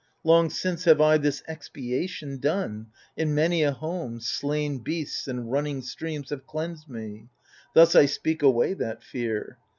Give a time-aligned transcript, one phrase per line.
[0.23, 5.83] Long since have I this expiation done,— In many a home, slain beasts and running
[5.83, 7.29] streams Have cleansed me.
[7.75, 9.59] Thus I speak away that fear.